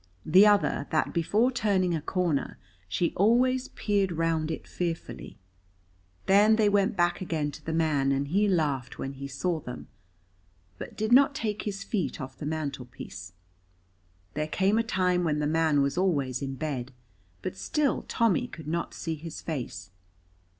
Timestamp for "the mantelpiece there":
12.35-14.47